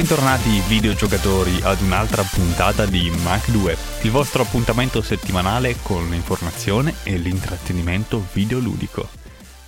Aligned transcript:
Bentornati 0.00 0.62
videogiocatori 0.66 1.60
ad 1.62 1.82
un'altra 1.82 2.22
puntata 2.22 2.86
di 2.86 3.10
Mac 3.22 3.50
2, 3.50 3.76
il 4.04 4.10
vostro 4.10 4.40
appuntamento 4.40 5.02
settimanale 5.02 5.76
con 5.82 6.08
l'informazione 6.08 6.94
e 7.04 7.18
l'intrattenimento 7.18 8.26
videoludico. 8.32 9.06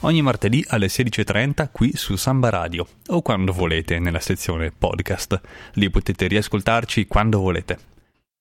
Ogni 0.00 0.22
martedì 0.22 0.64
alle 0.68 0.86
16.30 0.86 1.68
qui 1.70 1.94
su 1.96 2.16
Samba 2.16 2.48
Radio 2.48 2.86
o 3.08 3.20
quando 3.20 3.52
volete 3.52 3.98
nella 3.98 4.20
sezione 4.20 4.72
podcast. 4.72 5.38
Lì 5.74 5.90
potete 5.90 6.28
riascoltarci 6.28 7.06
quando 7.06 7.38
volete. 7.38 7.78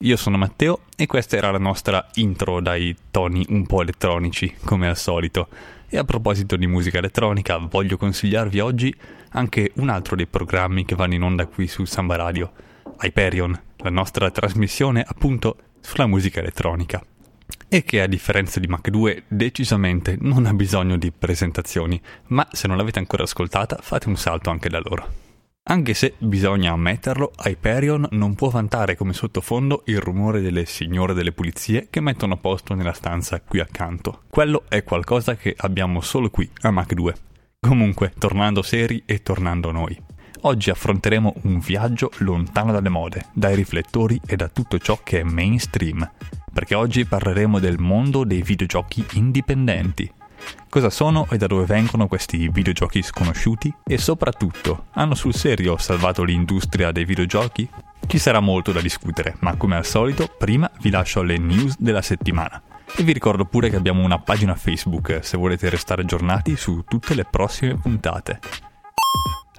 Io 0.04 0.16
sono 0.16 0.38
Matteo 0.38 0.84
e 0.96 1.08
questa 1.08 1.36
era 1.36 1.52
la 1.52 1.60
nostra 1.60 2.08
intro 2.14 2.62
dai 2.62 2.96
toni 3.12 3.46
un 3.50 3.66
po' 3.68 3.82
elettronici, 3.82 4.56
come 4.64 4.88
al 4.88 4.98
solito. 4.98 5.50
E 5.94 5.98
a 5.98 6.06
proposito 6.06 6.56
di 6.56 6.68
musica 6.68 7.00
elettronica, 7.00 7.58
voglio 7.58 7.98
consigliarvi 7.98 8.62
oggi 8.62 8.96
anche 9.32 9.74
un 9.76 9.90
altro 9.90 10.16
dei 10.16 10.26
programmi 10.26 10.86
che 10.86 10.96
vanno 10.96 11.16
in 11.16 11.22
onda 11.22 11.48
qui 11.48 11.68
su 11.68 11.84
Samba 11.84 12.16
Radio, 12.16 12.54
Hyperion, 13.02 13.62
la 13.76 13.90
nostra 13.90 14.32
trasmissione 14.32 15.04
appunto 15.06 15.58
sulla 15.82 16.08
musica 16.08 16.40
elettronica. 16.40 17.04
E 17.68 17.84
che 17.84 18.02
a 18.02 18.08
differenza 18.08 18.62
di 18.62 18.68
Mac 18.68 18.88
2 18.88 19.24
decisamente 19.28 20.16
non 20.18 20.46
ha 20.46 20.54
bisogno 20.54 20.96
di 20.96 21.12
presentazioni, 21.12 22.02
ma 22.28 22.48
se 22.54 22.70
non 22.70 22.78
l'avete 22.78 23.00
ancora 23.00 23.24
ascoltata 23.24 23.78
fate 23.82 24.08
un 24.08 24.16
salto 24.16 24.50
anche 24.50 24.70
da 24.70 24.80
loro. 24.80 25.21
Anche 25.64 25.94
se, 25.94 26.16
bisogna 26.18 26.72
ammetterlo, 26.72 27.34
Hyperion 27.46 28.08
non 28.12 28.34
può 28.34 28.50
vantare 28.50 28.96
come 28.96 29.14
sottofondo 29.14 29.84
il 29.86 30.00
rumore 30.00 30.42
delle 30.42 30.66
signore 30.66 31.14
delle 31.14 31.32
pulizie 31.32 31.88
che 31.92 32.02
mettono 32.02 32.34
a 32.34 32.38
posto 32.38 32.74
nella 32.74 32.94
stanza 32.94 33.40
qui 33.42 33.60
accanto. 33.60 34.24
Quello 34.28 34.64
è 34.68 34.84
qualcosa 34.84 35.36
che 35.36 35.54
abbiamo 35.56 36.02
solo 36.02 36.32
qui 36.32 36.50
a 36.62 36.72
Mac 36.72 36.94
2. 36.94 37.16
Comunque, 37.60 38.12
tornando 38.18 38.64
seri 38.64 39.04
e 39.06 39.22
tornando 39.22 39.70
a 39.70 39.74
noi. 39.74 39.96
Oggi 40.42 40.72
affronteremo 40.72 41.36
un 41.44 41.60
viaggio 41.60 42.10
lontano 42.18 42.72
dalle 42.72 42.90
mode, 42.90 43.28
dai 43.32 43.56
riflettori 43.56 44.20
e 44.26 44.36
da 44.36 44.48
tutto 44.48 44.80
ciò 44.80 45.00
che 45.04 45.20
è 45.20 45.24
mainstream, 45.24 46.10
perché 46.52 46.74
oggi 46.74 47.06
parleremo 47.06 47.60
del 47.60 47.78
mondo 47.78 48.24
dei 48.24 48.42
videogiochi 48.42 49.06
indipendenti. 49.14 50.12
Cosa 50.70 50.90
sono 50.90 51.28
e 51.30 51.38
da 51.38 51.48
dove 51.48 51.66
vengono 51.66 52.08
questi 52.08 52.50
videogiochi 52.50 53.02
sconosciuti? 53.02 53.74
E 53.84 53.98
soprattutto, 53.98 54.86
hanno 54.92 55.16
sul 55.16 55.34
serio 55.34 55.78
salvato 55.78 56.24
l'industria 56.24 56.92
dei 56.92 57.06
videogiochi? 57.06 57.70
Ci 58.08 58.18
sarà 58.18 58.40
molto 58.40 58.72
da 58.72 58.82
discutere, 58.82 59.36
ma 59.40 59.56
come 59.56 59.76
al 59.76 59.86
solito, 59.86 60.34
prima 60.38 60.70
vi 60.80 60.90
lascio 60.90 61.20
alle 61.20 61.38
news 61.38 61.76
della 61.78 62.02
settimana. 62.02 62.62
E 62.96 63.04
vi 63.04 63.14
ricordo 63.14 63.46
pure 63.46 63.70
che 63.70 63.78
abbiamo 63.78 64.04
una 64.04 64.20
pagina 64.20 64.56
Facebook 64.56 65.20
se 65.22 65.38
volete 65.38 65.70
restare 65.70 66.02
aggiornati 66.02 66.56
su 66.58 66.84
tutte 66.88 67.16
le 67.16 67.26
prossime 67.30 67.76
puntate. 67.76 68.40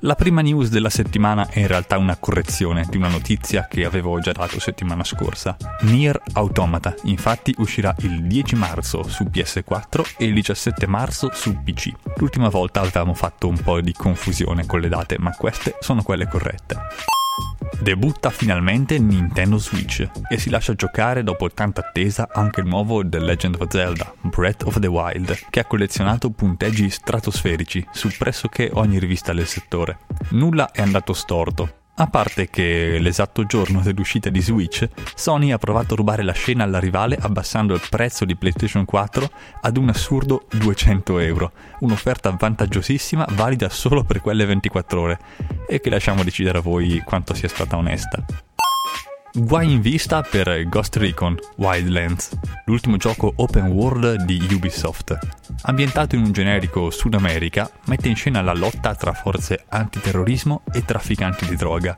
La 0.05 0.17
prima 0.17 0.41
news 0.41 0.69
della 0.69 0.91
settimana 0.91 1.47
è 1.47 1.61
in 1.61 1.69
realtà 1.69 1.97
una 1.97 2.17
correzione 2.17 2.87
di 2.91 2.97
una 2.97 3.07
notizia 3.07 3.69
che 3.69 3.85
avevo 3.85 4.19
già 4.19 4.33
dato 4.33 4.59
settimana 4.59 5.05
scorsa. 5.05 5.57
Nier 5.83 6.21
Automata 6.33 6.93
infatti 7.05 7.55
uscirà 7.59 7.95
il 8.01 8.25
10 8.25 8.57
marzo 8.57 9.05
su 9.05 9.23
PS4 9.23 10.15
e 10.19 10.25
il 10.25 10.35
17 10.35 10.89
marzo 10.89 11.31
su 11.33 11.57
PC. 11.63 11.93
L'ultima 12.17 12.49
volta 12.49 12.81
avevamo 12.81 13.15
fatto 13.15 13.47
un 13.47 13.59
po' 13.63 13.81
di 13.81 13.93
confusione 13.93 14.67
con 14.67 14.81
le 14.81 14.89
date, 14.89 15.19
ma 15.21 15.31
queste 15.37 15.77
sono 15.79 16.03
quelle 16.03 16.27
corrette. 16.27 17.21
Debutta 17.81 18.31
finalmente 18.31 18.99
Nintendo 18.99 19.59
Switch 19.59 20.09
e 20.29 20.39
si 20.39 20.51
lascia 20.51 20.75
giocare 20.75 21.23
dopo 21.23 21.51
tanta 21.51 21.81
attesa 21.81 22.29
anche 22.33 22.61
il 22.61 22.67
nuovo 22.67 23.07
The 23.07 23.19
Legend 23.19 23.57
of 23.59 23.69
Zelda, 23.71 24.15
Breath 24.21 24.63
of 24.65 24.79
the 24.79 24.87
Wild, 24.87 25.47
che 25.51 25.61
ha 25.61 25.65
collezionato 25.65 26.31
punteggi 26.31 26.89
stratosferici 26.91 27.87
su 27.91 28.09
pressoché 28.17 28.71
ogni 28.73 28.99
rivista 28.99 29.33
del 29.33 29.47
settore. 29.47 29.99
Nulla 30.31 30.71
è 30.71 30.81
andato 30.81 31.13
storto, 31.13 31.82
a 31.95 32.07
parte 32.07 32.49
che 32.49 32.99
l'esatto 32.99 33.45
giorno 33.45 33.81
dell'uscita 33.81 34.31
di 34.31 34.41
Switch, 34.41 34.89
Sony 35.15 35.53
ha 35.53 35.59
provato 35.59 35.93
a 35.93 35.97
rubare 35.97 36.23
la 36.23 36.33
scena 36.33 36.65
alla 36.65 36.79
rivale 36.79 37.17
abbassando 37.21 37.75
il 37.75 37.83
prezzo 37.89 38.25
di 38.25 38.35
PlayStation 38.35 38.85
4 38.85 39.31
ad 39.61 39.77
un 39.77 39.91
assurdo 39.91 40.47
200 40.51 41.19
euro, 41.19 41.53
un'offerta 41.81 42.35
vantaggiosissima 42.39 43.27
valida 43.33 43.69
solo 43.69 44.05
per 44.05 44.21
quelle 44.21 44.47
24 44.47 45.01
ore, 45.01 45.19
e 45.69 45.81
che 45.81 45.91
lasciamo 45.91 46.25
decidere 46.25 46.59
a 46.59 46.63
voi 46.63 47.03
quanto 47.05 47.35
sia 47.35 47.49
stata 47.49 47.77
onesta. 47.77 48.52
Guai 49.35 49.73
in 49.73 49.81
vista 49.81 50.21
per 50.21 50.69
Ghost 50.69 50.97
Recon 50.97 51.39
Wildlands, 51.57 52.37
l'ultimo 52.67 52.99
gioco 52.99 53.33
open 53.37 53.69
world 53.69 54.25
di 54.25 54.47
Ubisoft. 54.51 55.19
Ambientato 55.63 56.17
in 56.17 56.25
un 56.25 56.33
generico 56.33 56.91
Sud 56.91 57.15
America, 57.15 57.71
mette 57.87 58.09
in 58.09 58.15
scena 58.15 58.43
la 58.43 58.53
lotta 58.53 58.95
tra 58.95 59.15
forze 59.15 59.65
antiterrorismo 59.71 60.65
e 60.71 60.85
trafficanti 60.85 61.47
di 61.47 61.57
droga. 61.57 61.97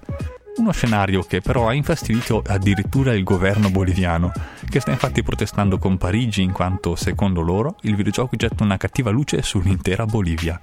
Uno 0.58 0.70
scenario 0.70 1.22
che 1.22 1.40
però 1.40 1.66
ha 1.66 1.74
infastidito 1.74 2.40
addirittura 2.46 3.12
il 3.14 3.24
governo 3.24 3.68
boliviano, 3.68 4.30
che 4.68 4.78
sta 4.78 4.92
infatti 4.92 5.24
protestando 5.24 5.76
con 5.78 5.98
Parigi 5.98 6.42
in 6.42 6.52
quanto, 6.52 6.94
secondo 6.94 7.40
loro, 7.40 7.78
il 7.80 7.96
videogioco 7.96 8.36
getta 8.36 8.62
una 8.62 8.76
cattiva 8.76 9.10
luce 9.10 9.42
sull'intera 9.42 10.06
Bolivia. 10.06 10.60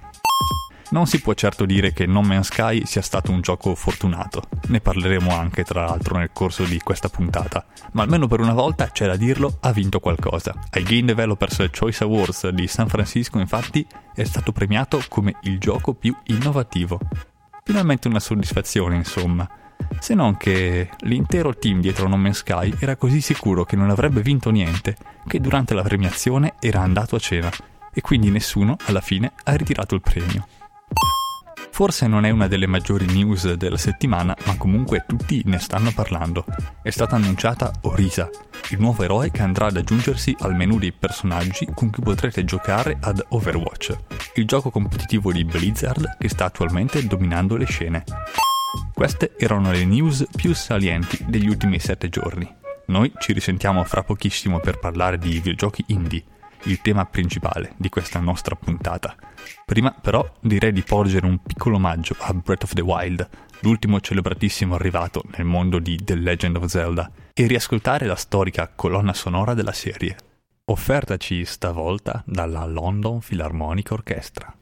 Non 0.91 1.07
si 1.07 1.21
può 1.21 1.33
certo 1.33 1.65
dire 1.65 1.93
che 1.93 2.05
No 2.05 2.21
Man's 2.21 2.47
Sky 2.47 2.85
sia 2.85 3.01
stato 3.01 3.31
un 3.31 3.39
gioco 3.39 3.75
fortunato, 3.75 4.43
ne 4.67 4.81
parleremo 4.81 5.33
anche 5.33 5.63
tra 5.63 5.85
l'altro 5.85 6.17
nel 6.17 6.31
corso 6.33 6.65
di 6.65 6.79
questa 6.79 7.07
puntata, 7.07 7.65
ma 7.93 8.03
almeno 8.03 8.27
per 8.27 8.41
una 8.41 8.51
volta, 8.51 8.89
c'è 8.91 9.05
da 9.05 9.15
dirlo, 9.15 9.57
ha 9.61 9.71
vinto 9.71 10.01
qualcosa. 10.01 10.53
Ai 10.71 10.83
Game 10.83 11.05
Developers 11.05 11.69
Choice 11.71 12.03
Awards 12.03 12.49
di 12.49 12.67
San 12.67 12.89
Francisco 12.89 13.39
infatti 13.39 13.87
è 14.13 14.25
stato 14.25 14.51
premiato 14.51 15.01
come 15.07 15.35
il 15.43 15.59
gioco 15.59 15.93
più 15.93 16.13
innovativo. 16.25 16.99
Finalmente 17.63 18.09
una 18.09 18.19
soddisfazione 18.19 18.97
insomma, 18.97 19.49
se 19.97 20.13
non 20.13 20.35
che 20.35 20.89
l'intero 21.03 21.55
team 21.55 21.79
dietro 21.79 22.09
No 22.09 22.17
Man's 22.17 22.39
Sky 22.39 22.73
era 22.79 22.97
così 22.97 23.21
sicuro 23.21 23.63
che 23.63 23.77
non 23.77 23.91
avrebbe 23.91 24.21
vinto 24.21 24.49
niente 24.49 24.97
che 25.25 25.39
durante 25.39 25.73
la 25.73 25.83
premiazione 25.83 26.55
era 26.59 26.81
andato 26.81 27.15
a 27.15 27.19
cena 27.19 27.49
e 27.93 28.01
quindi 28.01 28.29
nessuno 28.29 28.75
alla 28.87 29.01
fine 29.01 29.31
ha 29.45 29.53
ritirato 29.55 29.95
il 29.95 30.01
premio. 30.01 30.47
Forse 31.81 32.05
non 32.05 32.25
è 32.25 32.29
una 32.29 32.47
delle 32.47 32.67
maggiori 32.67 33.07
news 33.07 33.53
della 33.53 33.75
settimana, 33.75 34.37
ma 34.45 34.55
comunque 34.55 35.03
tutti 35.07 35.41
ne 35.45 35.57
stanno 35.57 35.91
parlando. 35.91 36.45
È 36.83 36.91
stata 36.91 37.15
annunciata 37.15 37.71
Orisa, 37.81 38.29
il 38.69 38.79
nuovo 38.79 39.01
eroe 39.01 39.31
che 39.31 39.41
andrà 39.41 39.65
ad 39.65 39.77
aggiungersi 39.77 40.35
al 40.41 40.53
menu 40.53 40.77
dei 40.77 40.91
personaggi 40.91 41.67
con 41.73 41.89
cui 41.89 42.03
potrete 42.03 42.45
giocare 42.45 42.97
ad 43.01 43.25
Overwatch, 43.29 43.97
il 44.35 44.45
gioco 44.45 44.69
competitivo 44.69 45.31
di 45.31 45.43
Blizzard 45.43 46.17
che 46.19 46.29
sta 46.29 46.45
attualmente 46.45 47.03
dominando 47.07 47.55
le 47.55 47.65
scene. 47.65 48.03
Queste 48.93 49.33
erano 49.35 49.71
le 49.71 49.83
news 49.83 50.27
più 50.35 50.53
salienti 50.53 51.25
degli 51.27 51.47
ultimi 51.47 51.79
7 51.79 52.09
giorni. 52.09 52.47
Noi 52.89 53.11
ci 53.17 53.33
risentiamo 53.33 53.83
fra 53.85 54.03
pochissimo 54.03 54.59
per 54.59 54.77
parlare 54.77 55.17
di 55.17 55.31
videogiochi 55.31 55.83
indie 55.87 56.23
il 56.63 56.81
tema 56.81 57.05
principale 57.05 57.73
di 57.77 57.89
questa 57.89 58.19
nostra 58.19 58.55
puntata. 58.55 59.15
Prima 59.65 59.91
però 59.91 60.29
direi 60.39 60.71
di 60.71 60.83
porgere 60.83 61.25
un 61.25 61.41
piccolo 61.41 61.77
omaggio 61.77 62.15
a 62.19 62.33
Breath 62.33 62.63
of 62.63 62.73
the 62.73 62.81
Wild, 62.81 63.27
l'ultimo 63.61 63.99
celebratissimo 63.99 64.75
arrivato 64.75 65.23
nel 65.35 65.45
mondo 65.45 65.79
di 65.79 65.99
The 66.03 66.15
Legend 66.15 66.57
of 66.57 66.65
Zelda, 66.65 67.09
e 67.33 67.47
riascoltare 67.47 68.05
la 68.05 68.15
storica 68.15 68.71
colonna 68.75 69.13
sonora 69.13 69.53
della 69.53 69.71
serie, 69.71 70.15
offertaci 70.65 71.45
stavolta 71.45 72.23
dalla 72.25 72.65
London 72.65 73.19
Philharmonic 73.19 73.91
Orchestra. 73.91 74.55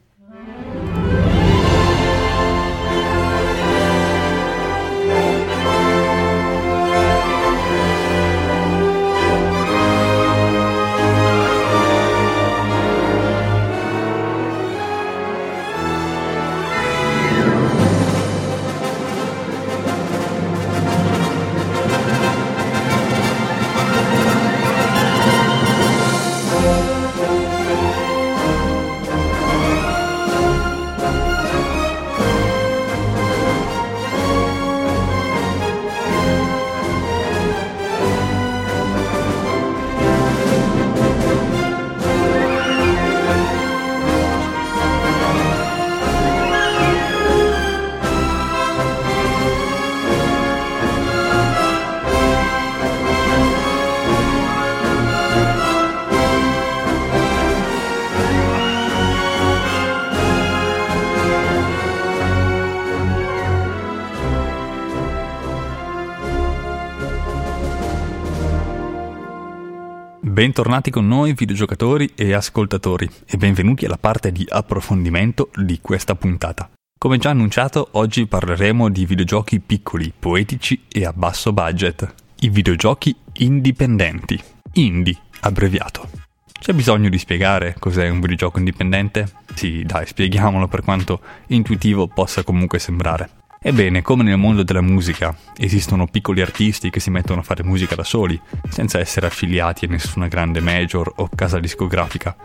Bentornati 70.39 70.89
con 70.89 71.05
noi 71.05 71.33
videogiocatori 71.33 72.11
e 72.15 72.31
ascoltatori 72.31 73.09
e 73.25 73.35
benvenuti 73.35 73.83
alla 73.83 73.97
parte 73.97 74.31
di 74.31 74.45
approfondimento 74.47 75.49
di 75.53 75.79
questa 75.81 76.15
puntata. 76.15 76.69
Come 76.97 77.17
già 77.17 77.31
annunciato, 77.31 77.89
oggi 77.91 78.25
parleremo 78.25 78.87
di 78.87 79.05
videogiochi 79.05 79.59
piccoli, 79.59 80.13
poetici 80.17 80.83
e 80.87 81.03
a 81.03 81.11
basso 81.11 81.51
budget. 81.51 82.13
I 82.39 82.49
videogiochi 82.51 83.13
indipendenti. 83.33 84.41
Indie, 84.75 85.17
abbreviato. 85.41 86.09
C'è 86.57 86.71
bisogno 86.71 87.09
di 87.09 87.17
spiegare 87.17 87.75
cos'è 87.77 88.07
un 88.07 88.21
videogioco 88.21 88.59
indipendente? 88.59 89.29
Sì, 89.53 89.83
dai, 89.83 90.07
spieghiamolo 90.07 90.69
per 90.69 90.83
quanto 90.83 91.19
intuitivo 91.47 92.07
possa 92.07 92.43
comunque 92.43 92.79
sembrare. 92.79 93.38
Ebbene, 93.61 94.01
come 94.01 94.23
nel 94.23 94.37
mondo 94.37 94.63
della 94.63 94.79
musica, 94.79 95.35
esistono 95.57 96.07
piccoli 96.07 96.39
artisti 96.39 96.89
che 96.89 97.01
si 97.01 97.09
mettono 97.09 97.41
a 97.41 97.43
fare 97.43 97.61
musica 97.61 97.93
da 97.93 98.05
soli, 98.05 98.39
senza 98.69 98.99
essere 98.99 99.27
affiliati 99.27 99.83
a 99.83 99.89
nessuna 99.89 100.29
grande 100.29 100.61
major 100.61 101.11
o 101.17 101.29
casa 101.35 101.59
discografica. 101.59 102.37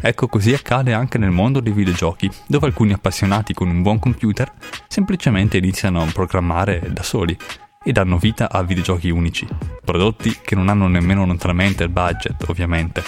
Ecco 0.00 0.26
così 0.26 0.52
accade 0.52 0.92
anche 0.92 1.18
nel 1.18 1.30
mondo 1.30 1.60
dei 1.60 1.72
videogiochi, 1.72 2.28
dove 2.48 2.66
alcuni 2.66 2.92
appassionati 2.92 3.54
con 3.54 3.68
un 3.68 3.80
buon 3.80 4.00
computer 4.00 4.52
semplicemente 4.88 5.56
iniziano 5.56 6.02
a 6.02 6.10
programmare 6.12 6.82
da 6.92 7.04
soli 7.04 7.38
e 7.84 7.92
danno 7.92 8.18
vita 8.18 8.50
a 8.50 8.64
videogiochi 8.64 9.08
unici, 9.08 9.46
prodotti 9.84 10.36
che 10.42 10.56
non 10.56 10.68
hanno 10.68 10.88
nemmeno 10.88 11.24
lontanamente 11.24 11.84
il 11.84 11.90
budget, 11.90 12.42
ovviamente, 12.48 13.04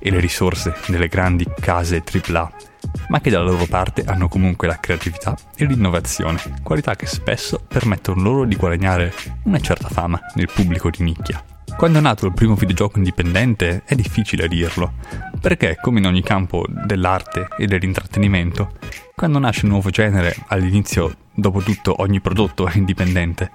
e 0.00 0.10
le 0.10 0.18
risorse 0.18 0.74
delle 0.88 1.06
grandi 1.06 1.46
case 1.60 2.02
AAA 2.02 2.74
ma 3.08 3.20
che 3.20 3.30
dalla 3.30 3.50
loro 3.50 3.66
parte 3.66 4.04
hanno 4.04 4.28
comunque 4.28 4.66
la 4.66 4.78
creatività 4.78 5.36
e 5.56 5.64
l'innovazione, 5.64 6.40
qualità 6.62 6.94
che 6.96 7.06
spesso 7.06 7.60
permettono 7.66 8.22
loro 8.22 8.44
di 8.44 8.56
guadagnare 8.56 9.12
una 9.44 9.60
certa 9.60 9.88
fama 9.88 10.20
nel 10.34 10.50
pubblico 10.52 10.90
di 10.90 11.02
nicchia. 11.02 11.42
Quando 11.76 11.98
è 11.98 12.00
nato 12.00 12.24
il 12.24 12.32
primo 12.32 12.54
videogioco 12.54 12.96
indipendente 12.96 13.82
è 13.84 13.94
difficile 13.94 14.48
dirlo, 14.48 14.94
perché 15.40 15.76
come 15.80 15.98
in 15.98 16.06
ogni 16.06 16.22
campo 16.22 16.64
dell'arte 16.68 17.48
e 17.58 17.66
dell'intrattenimento, 17.66 18.72
quando 19.14 19.38
nasce 19.38 19.66
un 19.66 19.72
nuovo 19.72 19.90
genere 19.90 20.34
all'inizio, 20.48 21.14
dopo 21.34 21.60
tutto 21.60 22.00
ogni 22.00 22.20
prodotto 22.20 22.66
è 22.66 22.76
indipendente. 22.76 23.50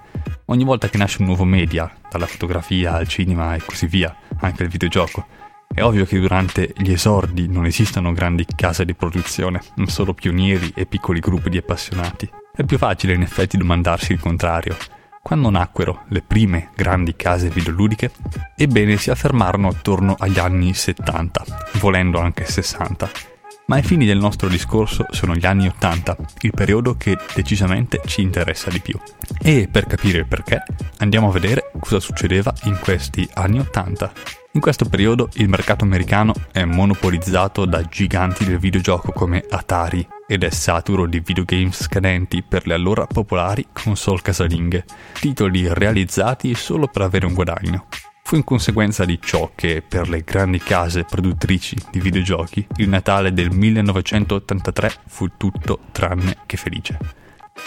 Ogni 0.46 0.62
volta 0.62 0.88
che 0.88 0.98
nasce 0.98 1.16
un 1.20 1.26
nuovo 1.26 1.44
media, 1.44 1.90
dalla 2.10 2.26
fotografia 2.26 2.94
al 2.94 3.08
cinema 3.08 3.54
e 3.54 3.62
così 3.64 3.86
via, 3.86 4.14
anche 4.38 4.62
il 4.62 4.68
videogioco, 4.68 5.26
è 5.74 5.82
ovvio 5.82 6.04
che 6.04 6.20
durante 6.20 6.72
gli 6.76 6.92
esordi 6.92 7.48
non 7.48 7.64
esistano 7.64 8.12
grandi 8.12 8.46
case 8.54 8.84
di 8.84 8.94
produzione, 8.94 9.62
solo 9.86 10.12
pionieri 10.12 10.72
e 10.74 10.86
piccoli 10.86 11.20
gruppi 11.20 11.48
di 11.48 11.56
appassionati. 11.56 12.30
È 12.54 12.62
più 12.64 12.76
facile 12.76 13.14
in 13.14 13.22
effetti 13.22 13.56
domandarsi 13.56 14.12
il 14.12 14.20
contrario. 14.20 14.76
Quando 15.22 15.50
nacquero 15.50 16.02
le 16.08 16.20
prime 16.20 16.70
grandi 16.74 17.16
case 17.16 17.48
videoludiche, 17.48 18.10
ebbene 18.56 18.96
si 18.96 19.10
affermarono 19.10 19.68
attorno 19.68 20.14
agli 20.18 20.38
anni 20.38 20.74
70, 20.74 21.44
volendo 21.74 22.18
anche 22.20 22.44
60. 22.44 23.31
Ma 23.66 23.76
ai 23.76 23.82
fini 23.82 24.06
del 24.06 24.18
nostro 24.18 24.48
discorso 24.48 25.06
sono 25.10 25.34
gli 25.34 25.46
anni 25.46 25.66
80, 25.66 26.16
il 26.40 26.50
periodo 26.52 26.96
che 26.96 27.16
decisamente 27.34 28.00
ci 28.06 28.20
interessa 28.20 28.70
di 28.70 28.80
più. 28.80 28.98
E 29.40 29.68
per 29.70 29.86
capire 29.86 30.18
il 30.18 30.26
perché, 30.26 30.62
andiamo 30.98 31.28
a 31.28 31.32
vedere 31.32 31.70
cosa 31.78 32.00
succedeva 32.00 32.52
in 32.64 32.78
questi 32.80 33.28
anni 33.34 33.60
80. 33.60 34.12
In 34.54 34.60
questo 34.60 34.84
periodo 34.84 35.30
il 35.34 35.48
mercato 35.48 35.84
americano 35.84 36.34
è 36.52 36.64
monopolizzato 36.64 37.64
da 37.64 37.82
giganti 37.82 38.44
del 38.44 38.58
videogioco 38.58 39.10
come 39.10 39.42
Atari 39.48 40.06
ed 40.26 40.44
è 40.44 40.50
saturo 40.50 41.06
di 41.06 41.20
videogames 41.20 41.84
scadenti 41.84 42.42
per 42.42 42.66
le 42.66 42.74
allora 42.74 43.06
popolari 43.06 43.68
console 43.72 44.20
casalinghe, 44.20 44.84
titoli 45.18 45.72
realizzati 45.72 46.54
solo 46.54 46.86
per 46.88 47.02
avere 47.02 47.24
un 47.24 47.32
guadagno. 47.32 47.86
Fu 48.32 48.38
in 48.38 48.44
conseguenza 48.44 49.04
di 49.04 49.18
ciò 49.20 49.50
che, 49.54 49.84
per 49.86 50.08
le 50.08 50.22
grandi 50.22 50.56
case 50.56 51.04
produttrici 51.04 51.76
di 51.90 52.00
videogiochi, 52.00 52.66
il 52.76 52.88
Natale 52.88 53.34
del 53.34 53.50
1983 53.50 54.90
fu 55.06 55.36
tutto 55.36 55.80
tranne 55.92 56.38
che 56.46 56.56
felice. 56.56 56.96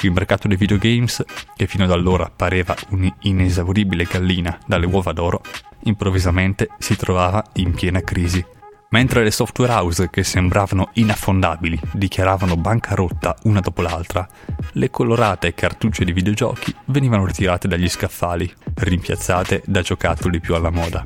Il 0.02 0.12
mercato 0.12 0.48
dei 0.48 0.58
videogames, 0.58 1.24
che 1.56 1.68
fino 1.68 1.84
ad 1.84 1.92
allora 1.92 2.32
pareva 2.36 2.76
un'inesauribile 2.90 4.06
gallina 4.06 4.58
dalle 4.66 4.88
uova 4.88 5.14
d'oro, 5.14 5.42
improvvisamente 5.84 6.70
si 6.80 6.96
trovava 6.96 7.44
in 7.58 7.76
piena 7.76 8.02
crisi. 8.02 8.44
Mentre 8.96 9.26
le 9.26 9.32
software 9.32 9.74
house 9.74 10.10
che 10.10 10.24
sembravano 10.24 10.92
inaffondabili 10.94 11.78
dichiaravano 11.92 12.56
bancarotta 12.56 13.36
una 13.44 13.60
dopo 13.60 13.82
l'altra, 13.82 14.26
le 14.72 14.90
colorate 14.90 15.54
cartucce 15.54 16.06
di 16.06 16.14
videogiochi 16.14 16.74
venivano 16.86 17.26
ritirate 17.26 17.68
dagli 17.68 17.90
scaffali, 17.90 18.50
rimpiazzate 18.74 19.64
da 19.66 19.82
giocattoli 19.82 20.40
più 20.40 20.56
alla 20.56 20.70
moda. 20.70 21.04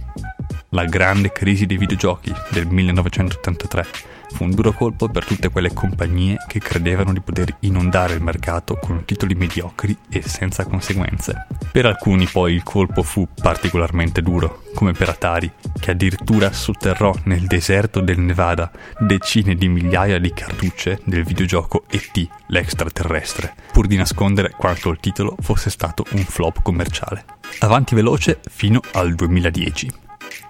La 0.71 0.86
grande 0.86 1.31
crisi 1.31 1.66
dei 1.66 1.77
videogiochi 1.77 2.31
del 2.51 2.68
1983 2.68 3.88
fu 4.33 4.44
un 4.44 4.51
duro 4.51 4.71
colpo 4.71 5.10
per 5.10 5.25
tutte 5.25 5.50
quelle 5.50 5.74
compagnie 5.74 6.38
che 6.48 6.60
credevano 6.60 7.12
di 7.12 7.21
poter 7.21 7.56
inondare 7.62 8.13
il 8.13 8.21
mercato 8.21 8.77
con 8.77 9.04
titoli 9.04 9.33
mediocri 9.33 9.98
e 10.10 10.21
senza 10.21 10.66
conseguenze. 10.66 11.48
Per 11.71 11.88
alcuni 11.88 12.27
poi 12.27 12.54
il 12.54 12.62
colpo 12.62 13.01
fu 13.01 13.27
particolarmente 13.42 14.21
duro, 14.21 14.62
come 14.75 14.92
per 14.92 15.10
Atari, 15.10 15.51
che 15.80 15.89
addirittura 15.89 16.51
sotterrò 16.51 17.16
nel 17.24 17.48
deserto 17.48 18.00
del 18.00 18.19
Nevada 18.19 18.71
decine 19.00 19.56
di 19.56 19.68
migliaia 19.68 20.19
di 20.19 20.31
cartucce 20.31 21.01
del 21.04 21.24
videogioco 21.24 21.86
E.T. 21.89 22.27
l'extraterrestre, 22.50 23.56
pur 23.71 23.88
di 23.88 23.95
nascondere 23.95 24.51
quanto 24.51 24.92
il 24.92 25.00
titolo 25.00 25.36
fosse 25.39 25.71
stato 25.71 26.06
un 26.12 26.24
flop 26.24 26.62
commerciale. 26.62 27.25
Avanti 27.62 27.95
veloce 27.95 28.39
fino 28.48 28.80
al 28.92 29.16
2010 29.16 30.07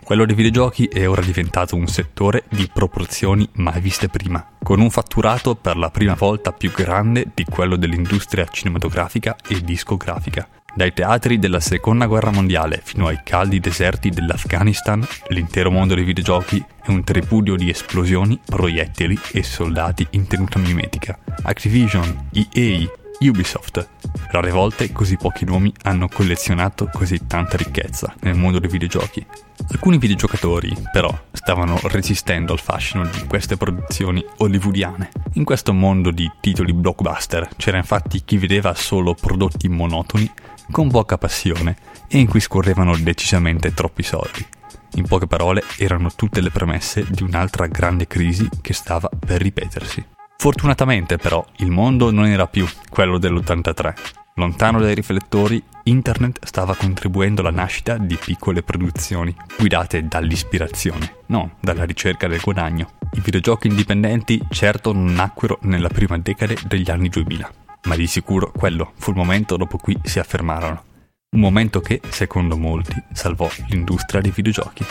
quello 0.09 0.25
dei 0.25 0.33
videogiochi 0.33 0.85
è 0.85 1.07
ora 1.07 1.21
diventato 1.21 1.75
un 1.75 1.85
settore 1.85 2.45
di 2.49 2.67
proporzioni 2.73 3.47
mai 3.57 3.79
viste 3.79 4.09
prima, 4.09 4.43
con 4.63 4.79
un 4.79 4.89
fatturato 4.89 5.53
per 5.53 5.77
la 5.77 5.91
prima 5.91 6.15
volta 6.15 6.51
più 6.51 6.71
grande 6.71 7.27
di 7.31 7.43
quello 7.43 7.75
dell'industria 7.75 8.47
cinematografica 8.49 9.35
e 9.47 9.61
discografica. 9.61 10.47
Dai 10.73 10.93
teatri 10.93 11.37
della 11.37 11.59
seconda 11.59 12.07
guerra 12.07 12.31
mondiale 12.31 12.81
fino 12.83 13.05
ai 13.05 13.19
caldi 13.23 13.59
deserti 13.59 14.09
dell'Afghanistan, 14.09 15.07
l'intero 15.27 15.69
mondo 15.69 15.93
dei 15.93 16.05
videogiochi 16.05 16.57
è 16.57 16.89
un 16.89 17.03
tripudio 17.03 17.55
di 17.55 17.69
esplosioni, 17.69 18.39
proiettili 18.43 19.15
e 19.31 19.43
soldati 19.43 20.07
in 20.11 20.25
tenuta 20.25 20.57
mimetica. 20.57 21.19
Activision, 21.43 22.29
EA, 22.33 22.89
Ubisoft. 23.19 23.87
Rare 24.31 24.51
volte 24.51 24.91
così 24.91 25.17
pochi 25.17 25.45
nomi 25.45 25.73
hanno 25.83 26.07
collezionato 26.07 26.89
così 26.93 27.25
tanta 27.25 27.57
ricchezza 27.57 28.13
nel 28.21 28.35
mondo 28.35 28.59
dei 28.59 28.69
videogiochi. 28.69 29.25
Alcuni 29.71 29.97
videogiocatori, 29.97 30.75
però, 30.91 31.11
stavano 31.31 31.79
resistendo 31.83 32.53
al 32.53 32.59
fascino 32.59 33.05
di 33.05 33.25
queste 33.27 33.57
produzioni 33.57 34.23
hollywoodiane. 34.37 35.09
In 35.33 35.43
questo 35.43 35.73
mondo 35.73 36.11
di 36.11 36.29
titoli 36.39 36.73
blockbuster 36.73 37.49
c'era 37.55 37.77
infatti 37.77 38.23
chi 38.23 38.37
vedeva 38.37 38.73
solo 38.75 39.13
prodotti 39.13 39.67
monotoni, 39.67 40.31
con 40.71 40.89
poca 40.89 41.17
passione 41.17 41.77
e 42.07 42.19
in 42.19 42.27
cui 42.27 42.39
scorrevano 42.39 42.95
decisamente 42.97 43.73
troppi 43.73 44.03
soldi. 44.03 44.45
In 44.93 45.05
poche 45.07 45.27
parole, 45.27 45.63
erano 45.77 46.09
tutte 46.15 46.41
le 46.41 46.49
premesse 46.49 47.05
di 47.09 47.23
un'altra 47.23 47.67
grande 47.67 48.07
crisi 48.07 48.47
che 48.61 48.73
stava 48.73 49.09
per 49.09 49.41
ripetersi. 49.41 50.05
Fortunatamente 50.41 51.17
però 51.17 51.45
il 51.57 51.69
mondo 51.69 52.11
non 52.11 52.25
era 52.25 52.47
più 52.47 52.65
quello 52.89 53.17
dell'83. 53.17 53.93
Lontano 54.35 54.79
dai 54.79 54.95
riflettori, 54.95 55.61
internet 55.83 56.45
stava 56.45 56.75
contribuendo 56.75 57.41
alla 57.41 57.51
nascita 57.51 57.97
di 57.97 58.15
piccole 58.15 58.63
produzioni, 58.63 59.35
guidate 59.57 60.07
dall'ispirazione, 60.07 61.15
non 61.25 61.55
dalla 61.59 61.83
ricerca 61.83 62.29
del 62.29 62.39
guadagno. 62.39 62.93
I 63.11 63.19
videogiochi 63.19 63.67
indipendenti 63.67 64.41
certo 64.49 64.93
non 64.93 65.11
nacquero 65.11 65.59
nella 65.63 65.89
prima 65.89 66.17
decade 66.17 66.55
degli 66.65 66.89
anni 66.89 67.09
2000, 67.09 67.51
ma 67.83 67.97
di 67.97 68.07
sicuro 68.07 68.53
quello 68.55 68.93
fu 68.95 69.09
il 69.09 69.17
momento 69.17 69.57
dopo 69.57 69.75
cui 69.75 69.99
si 70.03 70.19
affermarono. 70.19 70.83
Un 71.31 71.41
momento 71.41 71.81
che, 71.81 71.99
secondo 72.07 72.55
molti, 72.55 72.95
salvò 73.11 73.49
l'industria 73.67 74.21
dei 74.21 74.31
videogiochi. 74.31 74.85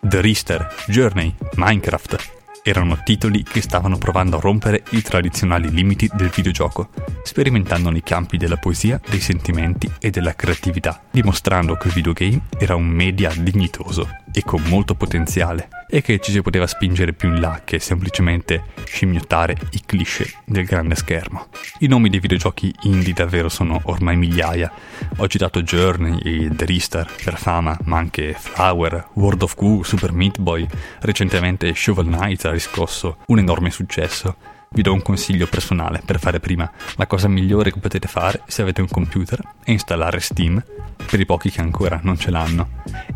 The 0.00 0.20
Rister, 0.20 0.74
Journey, 0.88 1.32
Minecraft, 1.54 2.38
erano 2.62 2.98
titoli 3.02 3.42
che 3.42 3.60
stavano 3.60 3.98
provando 3.98 4.36
a 4.36 4.40
rompere 4.40 4.82
i 4.90 5.02
tradizionali 5.02 5.70
limiti 5.70 6.08
del 6.12 6.28
videogioco, 6.28 6.90
sperimentando 7.22 7.90
nei 7.90 8.02
campi 8.02 8.36
della 8.36 8.56
poesia, 8.56 9.00
dei 9.08 9.20
sentimenti 9.20 9.90
e 9.98 10.10
della 10.10 10.34
creatività, 10.34 11.02
dimostrando 11.10 11.76
che 11.76 11.88
il 11.88 11.94
videogame 11.94 12.42
era 12.58 12.74
un 12.74 12.86
media 12.86 13.32
dignitoso 13.36 14.08
e 14.32 14.42
con 14.44 14.62
molto 14.62 14.94
potenziale 14.94 15.68
e 15.88 16.02
che 16.02 16.20
ci 16.20 16.30
si 16.30 16.40
poteva 16.40 16.66
spingere 16.66 17.12
più 17.12 17.28
in 17.28 17.40
là 17.40 17.62
che 17.64 17.80
semplicemente 17.80 18.64
scimmiottare 18.84 19.56
i 19.70 19.82
cliché 19.84 20.32
del 20.44 20.64
grande 20.64 20.94
schermo. 20.94 21.48
I 21.80 21.88
nomi 21.88 22.08
dei 22.08 22.20
videogiochi 22.20 22.72
indie 22.82 23.12
davvero 23.12 23.48
sono 23.48 23.80
ormai 23.84 24.16
migliaia. 24.16 24.70
Ho 25.16 25.26
citato 25.26 25.62
Journey 25.62 26.20
e 26.20 26.50
The 26.54 26.64
Ristar 26.64 27.12
per 27.24 27.36
fama, 27.36 27.76
ma 27.84 27.98
anche 27.98 28.34
Flower, 28.38 29.08
World 29.14 29.42
of 29.42 29.56
Goo, 29.56 29.82
Super 29.82 30.12
Meat 30.12 30.38
Boy. 30.38 30.66
Recentemente 31.00 31.74
Shovel 31.74 32.06
Knight 32.06 32.44
ha 32.44 32.52
riscosso 32.52 33.18
un 33.26 33.38
enorme 33.40 33.70
successo. 33.70 34.36
Vi 34.72 34.82
do 34.82 34.92
un 34.92 35.02
consiglio 35.02 35.48
personale 35.48 36.00
per 36.04 36.20
fare 36.20 36.38
prima. 36.38 36.70
La 36.94 37.08
cosa 37.08 37.26
migliore 37.26 37.72
che 37.72 37.80
potete 37.80 38.06
fare 38.06 38.42
se 38.46 38.62
avete 38.62 38.80
un 38.80 38.86
computer 38.86 39.40
è 39.64 39.72
installare 39.72 40.20
Steam, 40.20 40.62
per 41.06 41.18
i 41.18 41.26
pochi 41.26 41.50
che 41.50 41.60
ancora 41.60 41.98
non 42.04 42.16
ce 42.16 42.30
l'hanno, 42.30 42.68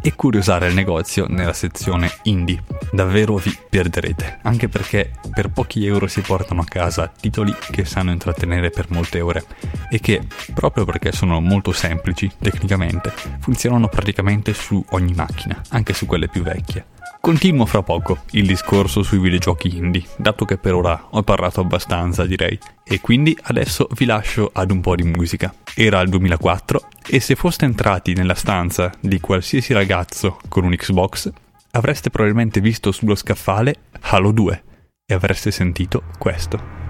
e 0.02 0.16
curiosare 0.16 0.66
il 0.66 0.74
negozio 0.74 1.26
nella 1.28 1.52
sezione 1.52 2.10
indie. 2.24 2.64
Davvero 2.90 3.36
vi 3.36 3.56
perderete, 3.70 4.40
anche 4.42 4.68
perché 4.68 5.12
per 5.32 5.50
pochi 5.50 5.86
euro 5.86 6.08
si 6.08 6.22
portano 6.22 6.60
a 6.62 6.66
casa 6.66 7.06
titoli 7.06 7.54
che 7.70 7.84
sanno 7.84 8.10
intrattenere 8.10 8.70
per 8.70 8.90
molte 8.90 9.20
ore 9.20 9.44
e 9.88 10.00
che, 10.00 10.26
proprio 10.52 10.84
perché 10.84 11.12
sono 11.12 11.40
molto 11.40 11.70
semplici 11.70 12.28
tecnicamente, 12.36 13.12
funzionano 13.38 13.86
praticamente 13.86 14.52
su 14.54 14.84
ogni 14.90 15.14
macchina, 15.14 15.62
anche 15.68 15.92
su 15.92 16.04
quelle 16.06 16.26
più 16.26 16.42
vecchie. 16.42 16.93
Continuo 17.24 17.64
fra 17.64 17.80
poco 17.80 18.18
il 18.32 18.46
discorso 18.46 19.02
sui 19.02 19.18
videogiochi 19.18 19.74
indie, 19.78 20.04
dato 20.18 20.44
che 20.44 20.58
per 20.58 20.74
ora 20.74 21.06
ho 21.08 21.22
parlato 21.22 21.62
abbastanza 21.62 22.26
direi, 22.26 22.58
e 22.84 23.00
quindi 23.00 23.34
adesso 23.44 23.88
vi 23.94 24.04
lascio 24.04 24.50
ad 24.52 24.70
un 24.70 24.82
po' 24.82 24.94
di 24.94 25.04
musica. 25.04 25.54
Era 25.74 26.02
il 26.02 26.10
2004 26.10 26.88
e 27.08 27.20
se 27.20 27.34
foste 27.34 27.64
entrati 27.64 28.12
nella 28.12 28.34
stanza 28.34 28.92
di 29.00 29.20
qualsiasi 29.20 29.72
ragazzo 29.72 30.36
con 30.48 30.64
un 30.64 30.76
Xbox, 30.76 31.32
avreste 31.70 32.10
probabilmente 32.10 32.60
visto 32.60 32.92
sullo 32.92 33.14
scaffale 33.14 33.74
Halo 34.00 34.30
2 34.30 34.64
e 35.06 35.14
avreste 35.14 35.50
sentito 35.50 36.02
questo. 36.18 36.83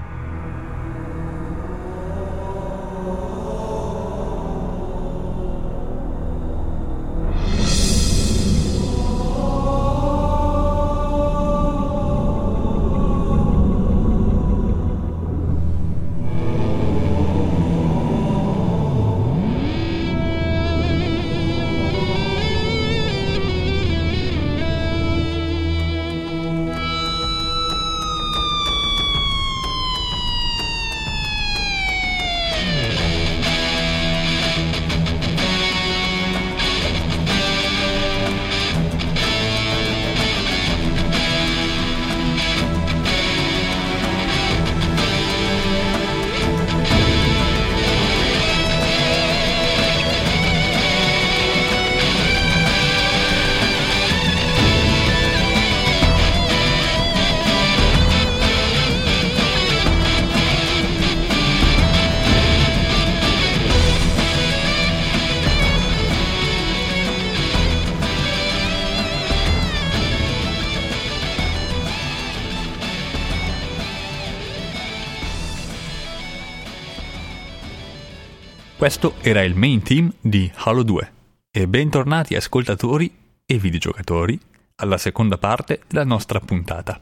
Questo 78.84 79.14
era 79.22 79.42
il 79.42 79.54
main 79.54 79.82
team 79.82 80.12
di 80.20 80.52
Halo 80.56 80.82
2 80.82 81.12
e 81.50 81.66
bentornati 81.66 82.36
ascoltatori 82.36 83.10
e 83.46 83.56
videogiocatori 83.56 84.38
alla 84.76 84.98
seconda 84.98 85.38
parte 85.38 85.80
della 85.88 86.04
nostra 86.04 86.38
puntata. 86.38 87.00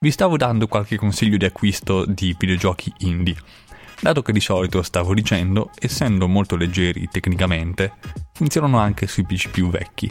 Vi 0.00 0.10
stavo 0.10 0.38
dando 0.38 0.68
qualche 0.68 0.96
consiglio 0.96 1.36
di 1.36 1.44
acquisto 1.44 2.06
di 2.06 2.34
videogiochi 2.38 2.90
indie, 3.00 3.36
dato 4.00 4.22
che 4.22 4.32
di 4.32 4.40
solito 4.40 4.80
stavo 4.80 5.12
dicendo, 5.12 5.68
essendo 5.78 6.26
molto 6.28 6.56
leggeri 6.56 7.06
tecnicamente, 7.10 7.92
funzionano 8.32 8.78
anche 8.78 9.06
sui 9.06 9.26
PC 9.26 9.50
più 9.50 9.68
vecchi. 9.68 10.10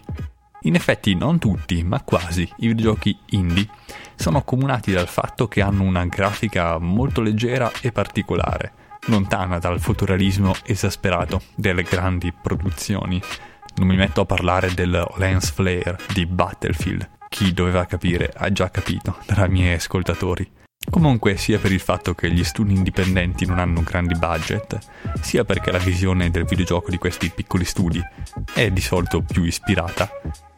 In 0.65 0.75
effetti 0.75 1.15
non 1.15 1.39
tutti, 1.39 1.84
ma 1.84 2.00
quasi, 2.03 2.48
i 2.58 2.67
videogiochi 2.67 3.17
indie 3.29 3.67
sono 4.13 4.38
accomunati 4.38 4.91
dal 4.91 5.08
fatto 5.08 5.48
che 5.48 5.63
hanno 5.63 5.81
una 5.81 6.05
grafica 6.05 6.77
molto 6.77 7.22
leggera 7.22 7.72
e 7.81 7.91
particolare, 7.91 8.74
lontana 9.08 9.60
dal 9.60 9.79
fotorealismo 9.79 10.55
esasperato 10.63 11.41
delle 11.55 11.84
grandi 11.84 12.31
produzioni. 12.34 13.22
Non 13.75 13.88
mi 13.88 13.96
metto 13.96 14.22
a 14.22 14.25
parlare 14.25 14.74
del 14.74 15.08
lens 15.17 15.51
flare 15.51 15.98
di 16.13 16.25
Battlefield. 16.25 17.10
Chi 17.29 17.53
doveva 17.53 17.86
capire 17.86 18.31
ha 18.36 18.51
già 18.51 18.70
capito 18.70 19.17
tra 19.25 19.46
i 19.46 19.50
miei 19.50 19.75
ascoltatori. 19.75 20.60
Comunque, 20.89 21.38
sia 21.38 21.57
per 21.57 21.71
il 21.71 21.79
fatto 21.79 22.13
che 22.13 22.31
gli 22.31 22.43
studi 22.43 22.73
indipendenti 22.73 23.45
non 23.45 23.59
hanno 23.59 23.81
grandi 23.81 24.15
budget, 24.15 24.77
sia 25.21 25.45
perché 25.45 25.71
la 25.71 25.77
visione 25.77 26.29
del 26.31 26.43
videogioco 26.43 26.89
di 26.89 26.97
questi 26.97 27.29
piccoli 27.29 27.63
studi 27.63 28.01
è 28.53 28.69
di 28.71 28.81
solito 28.81 29.21
più 29.21 29.43
ispirata, 29.43 30.09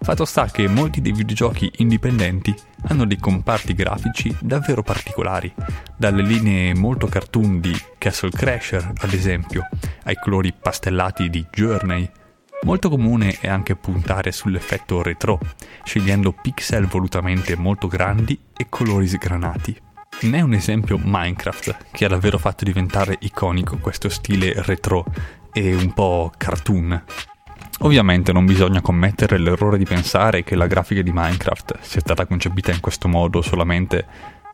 fatto 0.02 0.26
sta 0.26 0.46
che 0.48 0.68
molti 0.68 1.02
dei 1.02 1.12
videogiochi 1.12 1.72
indipendenti 1.78 2.54
hanno 2.88 3.06
dei 3.06 3.18
comparti 3.18 3.74
grafici 3.74 4.36
davvero 4.42 4.82
particolari, 4.82 5.54
dalle 5.96 6.24
linee 6.24 6.74
molto 6.74 7.08
cartoon 7.08 7.60
di 7.60 7.74
Castle 7.98 8.32
Crasher, 8.32 8.92
ad 8.96 9.14
esempio, 9.14 9.68
ai 10.04 10.16
colori 10.16 10.52
pastellati 10.52 11.30
di 11.30 11.46
Journey. 11.52 12.10
Molto 12.64 12.90
comune 12.90 13.38
è 13.40 13.48
anche 13.48 13.76
puntare 13.76 14.32
sull'effetto 14.32 15.02
retro, 15.02 15.40
scegliendo 15.84 16.32
pixel 16.32 16.88
volutamente 16.88 17.56
molto 17.56 17.88
grandi 17.88 18.40
e 18.56 18.68
colori 18.70 19.08
sgranati. 19.08 19.83
Ne 20.22 20.38
è 20.38 20.42
un 20.42 20.54
esempio 20.54 21.00
Minecraft, 21.02 21.78
che 21.92 22.06
ha 22.06 22.08
davvero 22.08 22.38
fatto 22.38 22.64
diventare 22.64 23.18
iconico 23.20 23.78
questo 23.78 24.08
stile 24.08 24.54
retro 24.64 25.06
e 25.52 25.76
un 25.76 25.94
po' 25.94 26.32
cartoon. 26.36 27.04
Ovviamente 27.80 28.32
non 28.32 28.46
bisogna 28.46 28.82
commettere 28.82 29.38
l'errore 29.38 29.78
di 29.78 29.84
pensare 29.84 30.44
che 30.44 30.56
la 30.56 30.68
grafica 30.68 31.02
di 31.02 31.12
Minecraft 31.14 31.80
sia 31.82 32.00
stata 32.00 32.26
concepita 32.26 32.72
in 32.72 32.80
questo 32.80 33.08
modo 33.10 33.42
solamente 33.42 34.06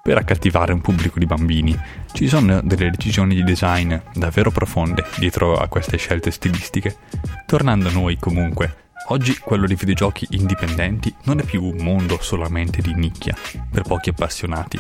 per 0.01 0.17
accattivare 0.17 0.73
un 0.73 0.81
pubblico 0.81 1.19
di 1.19 1.25
bambini. 1.25 1.77
Ci 2.11 2.27
sono 2.27 2.61
delle 2.61 2.89
decisioni 2.89 3.35
di 3.35 3.43
design 3.43 3.93
davvero 4.13 4.49
profonde 4.49 5.05
dietro 5.17 5.55
a 5.55 5.67
queste 5.67 5.97
scelte 5.97 6.31
stilistiche. 6.31 6.95
Tornando 7.45 7.89
a 7.89 7.91
noi 7.91 8.17
comunque, 8.17 8.88
Oggi 9.11 9.39
quello 9.39 9.65
dei 9.65 9.75
videogiochi 9.75 10.27
indipendenti 10.31 11.11
non 11.23 11.39
è 11.39 11.43
più 11.43 11.63
un 11.63 11.77
mondo 11.81 12.19
solamente 12.21 12.79
di 12.79 12.93
nicchia, 12.93 13.35
per 13.71 13.81
pochi 13.81 14.09
appassionati. 14.09 14.79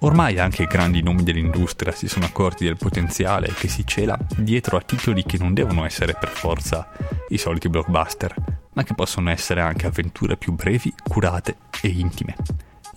Ormai 0.00 0.38
anche 0.38 0.62
i 0.62 0.66
grandi 0.66 1.02
nomi 1.02 1.24
dell'industria 1.24 1.90
si 1.90 2.06
sono 2.06 2.26
accorti 2.26 2.62
del 2.62 2.76
potenziale 2.76 3.52
che 3.52 3.66
si 3.66 3.84
cela 3.84 4.16
dietro 4.36 4.76
a 4.76 4.82
titoli 4.82 5.24
che 5.24 5.38
non 5.38 5.52
devono 5.52 5.84
essere 5.84 6.14
per 6.14 6.28
forza 6.28 6.88
i 7.30 7.38
soliti 7.38 7.68
blockbuster, 7.68 8.34
ma 8.72 8.84
che 8.84 8.94
possono 8.94 9.30
essere 9.30 9.62
anche 9.62 9.88
avventure 9.88 10.36
più 10.36 10.52
brevi, 10.52 10.94
curate 11.02 11.56
e 11.82 11.88
intime. 11.88 12.36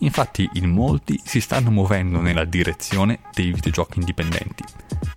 Infatti 0.01 0.47
in 0.53 0.69
molti 0.69 1.19
si 1.25 1.41
stanno 1.41 1.71
muovendo 1.71 2.21
nella 2.21 2.45
direzione 2.45 3.21
dei 3.33 3.51
videogiochi 3.51 3.97
indipendenti. 3.97 4.63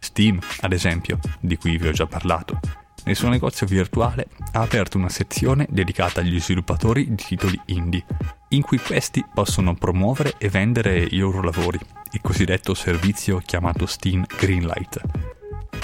Steam, 0.00 0.38
ad 0.62 0.73
esempio, 0.73 1.18
di 1.40 1.59
cui 1.59 1.76
vi 1.76 1.88
ho 1.88 1.92
già 1.92 2.06
parlato, 2.06 2.59
nel 3.04 3.16
suo 3.16 3.28
negozio 3.28 3.66
virtuale 3.66 4.28
ha 4.52 4.61
aperto 4.61 4.99
una 4.99 5.09
sezione 5.09 5.66
dedicata 5.68 6.21
agli 6.21 6.40
sviluppatori 6.40 7.09
di 7.09 7.23
titoli 7.23 7.61
indie, 7.66 8.04
in 8.49 8.62
cui 8.62 8.78
questi 8.78 9.25
possono 9.32 9.75
promuovere 9.75 10.35
e 10.38 10.49
vendere 10.49 10.99
i 10.99 11.18
loro 11.18 11.42
lavori, 11.42 11.78
il 12.12 12.21
cosiddetto 12.21 12.75
servizio 12.75 13.42
chiamato 13.44 13.87
Steam 13.87 14.25
Greenlight. 14.26 15.00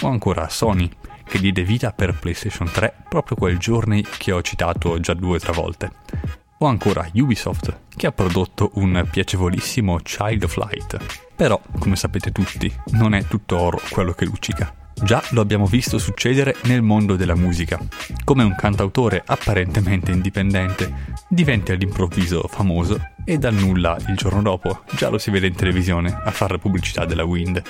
O 0.02 0.08
ancora 0.08 0.48
Sony, 0.48 0.88
che 1.25 1.38
diede 1.38 1.62
vita 1.62 1.92
per 1.92 2.18
PlayStation 2.18 2.70
3 2.70 3.04
proprio 3.08 3.37
quel 3.37 3.58
giorno 3.58 4.00
che 4.16 4.32
ho 4.32 4.42
citato 4.42 4.98
già 5.00 5.14
due 5.14 5.37
o 5.37 5.40
tre 5.40 5.52
volte. 5.52 5.90
O 6.58 6.66
ancora 6.66 7.08
Ubisoft, 7.14 7.80
che 7.94 8.06
ha 8.06 8.12
prodotto 8.12 8.70
un 8.75 9.06
piacevolissimo 9.08 9.98
Child 9.98 10.42
of 10.42 10.56
Light. 10.56 11.34
Però, 11.37 11.60
come 11.78 11.94
sapete 11.94 12.32
tutti, 12.32 12.72
non 12.92 13.14
è 13.14 13.25
tutto 13.25 13.58
oro 13.58 13.80
quello 13.90 14.12
che 14.12 14.25
luccica. 14.25 14.88
Già 15.02 15.23
lo 15.31 15.40
abbiamo 15.40 15.67
visto 15.67 15.99
succedere 15.99 16.57
nel 16.64 16.83
mondo 16.83 17.17
della 17.17 17.37
musica, 17.37 17.78
come 18.25 18.43
un 18.43 18.55
cantautore 18.57 19.23
apparentemente 19.25 20.11
indipendente 20.11 21.17
diventi 21.28 21.73
all'improvviso 21.73 22.47
famoso 22.49 23.00
e 23.25 23.38
dal 23.38 23.55
nulla 23.55 23.97
il 24.09 24.17
giorno 24.17 24.43
dopo 24.43 24.83
già 24.97 25.09
lo 25.09 25.19
si 25.19 25.31
vede 25.31 25.47
in 25.47 25.55
televisione 25.55 26.12
a 26.12 26.31
fare 26.31 26.59
pubblicità 26.59 27.05
della 27.05 27.25
Wind. 27.25 27.62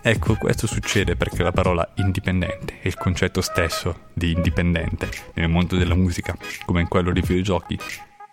Ecco, 0.00 0.36
questo 0.36 0.66
succede 0.66 1.16
perché 1.16 1.42
la 1.42 1.52
parola 1.52 1.86
indipendente 1.96 2.74
e 2.80 2.88
il 2.88 2.96
concetto 2.96 3.40
stesso 3.40 4.06
di 4.12 4.32
indipendente 4.32 5.08
nel 5.34 5.48
mondo 5.48 5.76
della 5.76 5.96
musica, 5.96 6.36
come 6.64 6.82
in 6.82 6.88
quello 6.88 7.12
dei 7.12 7.22
videogiochi, 7.22 7.78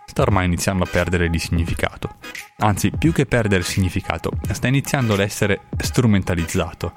sta 0.05 0.21
ormai 0.21 0.45
iniziando 0.45 0.83
a 0.83 0.87
perdere 0.89 1.29
di 1.29 1.39
significato. 1.39 2.17
Anzi, 2.57 2.91
più 2.91 3.11
che 3.11 3.25
perdere 3.25 3.63
significato, 3.63 4.31
sta 4.51 4.67
iniziando 4.67 5.13
ad 5.13 5.19
essere 5.19 5.61
strumentalizzato. 5.77 6.93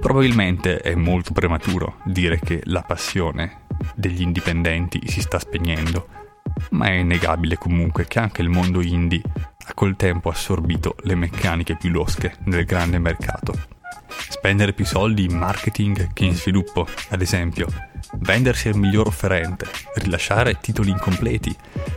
Probabilmente 0.00 0.78
è 0.78 0.94
molto 0.94 1.32
prematuro 1.32 1.96
dire 2.04 2.38
che 2.38 2.60
la 2.64 2.82
passione 2.82 3.64
degli 3.94 4.22
indipendenti 4.22 5.00
si 5.06 5.20
sta 5.20 5.38
spegnendo, 5.38 6.08
ma 6.70 6.86
è 6.86 6.92
innegabile 6.92 7.56
comunque 7.56 8.06
che 8.06 8.18
anche 8.18 8.42
il 8.42 8.48
mondo 8.48 8.80
indie 8.80 9.22
ha 9.66 9.74
col 9.74 9.96
tempo 9.96 10.28
assorbito 10.28 10.94
le 11.00 11.14
meccaniche 11.16 11.76
più 11.76 11.90
losche 11.90 12.36
del 12.44 12.64
grande 12.64 12.98
mercato. 12.98 13.74
Spendere 14.28 14.72
più 14.72 14.84
soldi 14.84 15.24
in 15.24 15.36
marketing 15.36 16.12
che 16.12 16.24
in 16.24 16.34
sviluppo, 16.34 16.86
ad 17.10 17.20
esempio, 17.20 17.66
vendersi 18.18 18.68
al 18.68 18.76
miglior 18.76 19.08
offerente, 19.08 19.66
rilasciare 19.96 20.58
titoli 20.60 20.90
incompleti, 20.90 21.54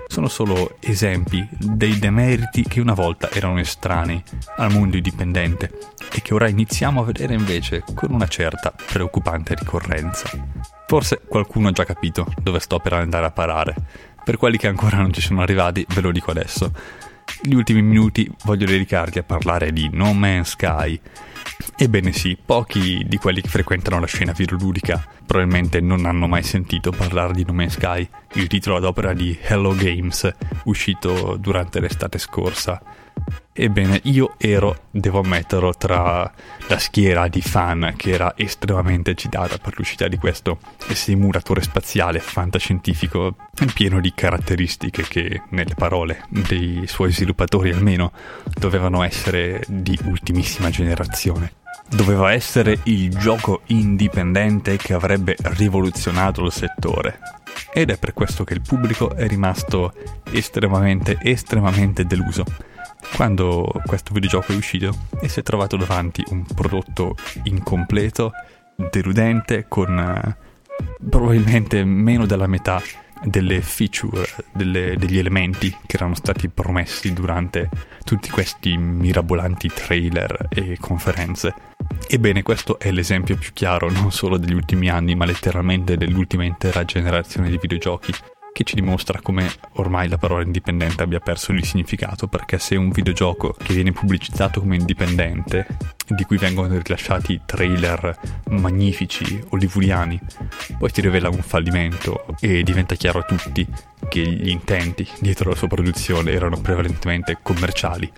sono 0.08 0.28
solo 0.28 0.78
esempi 0.80 1.48
dei 1.52 2.00
demeriti 2.00 2.64
che 2.64 2.82
una 2.82 2.94
volta 2.94 3.30
erano 3.32 3.60
estranei 3.60 4.22
al 4.58 4.72
mondo 4.72 4.98
indipendente 4.98 5.72
e 6.12 6.22
che 6.22 6.34
ora 6.34 6.48
iniziamo 6.48 7.02
a 7.02 7.06
vedere 7.06 7.34
invece 7.34 7.84
con 7.94 8.12
una 8.12 8.28
certa 8.28 8.72
preoccupante 8.72 9.56
ricorrenza. 9.56 10.30
Forse 10.88 11.22
qualcuno 11.28 11.68
ha 11.68 11.72
già 11.72 11.84
capito 11.84 12.32
dove 12.42 12.60
sto 12.60 12.80
per 12.80 12.94
andare 12.94 13.26
a 13.26 13.32
parare. 13.32 13.76
Per 14.24 14.38
quelli 14.38 14.58
che 14.58 14.68
ancora 14.68 14.98
non 14.98 15.14
ci 15.14 15.22
sono 15.22 15.42
arrivati, 15.42 15.86
ve 15.88 16.02
lo 16.02 16.12
dico 16.12 16.32
adesso. 16.32 16.72
Gli 17.42 17.54
ultimi 17.54 17.82
minuti 17.82 18.30
voglio 18.44 18.66
dedicarli 18.66 19.20
a 19.20 19.24
parlare 19.24 19.72
di 19.72 19.90
No 19.92 20.14
Man's 20.14 20.50
Sky. 20.50 21.00
Ebbene 21.78 22.12
sì, 22.12 22.38
pochi 22.44 23.06
di 23.08 23.18
quelli 23.18 23.42
che 23.42 23.48
frequentano 23.48 24.00
la 24.00 24.08
scena 24.08 24.34
videoludica 24.34 25.18
probabilmente 25.30 25.80
non 25.80 26.06
hanno 26.06 26.28
mai 26.28 26.42
sentito 26.42 26.92
parlare 26.92 27.34
di 27.34 27.46
No 27.46 27.54
Man's 27.54 27.74
Sky, 27.74 28.08
il 28.34 28.48
titolo 28.48 28.78
ad 28.78 28.84
opera 28.84 29.14
di 29.14 29.38
Hello 29.40 29.76
Games, 29.76 30.28
uscito 30.64 31.38
durante 31.38 31.80
l'estate 31.80 32.18
scorsa. 32.18 32.82
Ebbene, 33.62 34.00
io 34.04 34.36
ero, 34.38 34.84
devo 34.90 35.20
ammetterlo, 35.20 35.74
tra 35.74 36.32
la 36.70 36.78
schiera 36.78 37.28
di 37.28 37.42
fan 37.42 37.94
che 37.98 38.12
era 38.12 38.32
estremamente 38.38 39.12
eccitata 39.12 39.58
per 39.58 39.74
l'uscita 39.76 40.08
di 40.08 40.16
questo 40.16 40.60
simulatore 40.94 41.62
spaziale 41.62 42.20
fantascientifico 42.20 43.36
pieno 43.74 44.00
di 44.00 44.14
caratteristiche 44.16 45.04
che, 45.04 45.42
nelle 45.50 45.74
parole 45.76 46.24
dei 46.30 46.88
suoi 46.88 47.12
sviluppatori 47.12 47.74
almeno, 47.74 48.14
dovevano 48.58 49.04
essere 49.04 49.62
di 49.68 50.00
ultimissima 50.06 50.70
generazione. 50.70 51.56
Doveva 51.90 52.32
essere 52.32 52.80
il 52.84 53.10
gioco 53.10 53.64
indipendente 53.66 54.78
che 54.78 54.94
avrebbe 54.94 55.36
rivoluzionato 55.38 56.46
il 56.46 56.54
settore. 56.54 57.20
Ed 57.74 57.90
è 57.90 57.98
per 57.98 58.14
questo 58.14 58.46
che 58.46 58.54
il 58.54 58.62
pubblico 58.62 59.14
è 59.14 59.28
rimasto 59.28 59.94
estremamente, 60.32 61.18
estremamente 61.22 62.06
deluso 62.06 62.46
quando 63.16 63.72
questo 63.86 64.14
videogioco 64.14 64.52
è 64.52 64.56
uscito 64.56 64.96
e 65.20 65.28
si 65.28 65.40
è 65.40 65.44
trovato 65.44 65.78
davanti 65.78 66.24
un 66.30 66.46
prodotto 66.46 67.16
incompleto, 67.44 68.32
deludente, 68.76 69.66
con 69.68 69.98
uh, 69.98 71.08
probabilmente 71.10 71.84
meno 71.84 72.26
della 72.26 72.48
metà 72.48 72.82
delle 73.22 73.62
feature, 73.62 74.26
delle, 74.54 74.96
degli 74.98 75.18
elementi 75.18 75.76
che 75.86 75.98
erano 75.98 76.16
stati 76.16 76.48
promessi 76.48 77.12
durante 77.14 77.70
tutti 78.06 78.30
questi 78.30 78.78
mirabolanti 78.78 79.68
trailer 79.68 80.48
e 80.50 80.78
conferenze. 80.80 81.54
Ebbene, 82.08 82.44
questo 82.44 82.80
è 82.80 82.92
l'esempio 82.92 83.36
più 83.36 83.52
chiaro 83.54 83.90
non 83.92 84.12
solo 84.12 84.38
degli 84.38 84.54
ultimi 84.54 84.90
anni, 84.90 85.16
ma 85.16 85.26
letteralmente 85.26 85.98
dell'ultima 85.98 86.44
intera 86.46 86.86
generazione 86.86 87.50
di 87.50 87.58
videogiochi 87.62 88.14
che 88.52 88.64
ci 88.64 88.76
dimostra 88.76 89.20
come 89.22 89.50
ormai 89.74 90.08
la 90.08 90.18
parola 90.18 90.44
indipendente 90.44 91.04
abbia 91.04 91.20
perso 91.20 91.52
il 91.52 91.64
significato, 91.66 92.28
perché 92.28 92.60
se 92.60 92.76
un 92.76 92.90
videogioco 92.90 93.54
che 93.54 93.74
viene 93.74 93.92
pubblicizzato 93.92 94.60
come 94.60 94.76
indipendente, 94.76 95.66
di 96.08 96.24
cui 96.24 96.38
vengono 96.38 96.78
rilasciati 96.78 97.42
trailer 97.46 98.18
magnifici, 98.50 99.42
hollywoodiani, 99.50 100.20
poi 100.78 100.90
si 100.92 101.02
rivela 101.02 101.30
un 101.30 101.42
fallimento 101.42 102.26
e 102.40 102.64
diventa 102.64 102.96
chiaro 102.96 103.20
a 103.20 103.24
tutti 103.24 103.68
che 104.08 104.22
gli 104.22 104.50
intenti 104.50 105.08
dietro 105.20 105.50
la 105.50 105.56
sua 105.56 105.68
produzione 105.68 106.32
erano 106.32 106.60
prevalentemente 106.60 107.38
commerciali. 107.42 108.12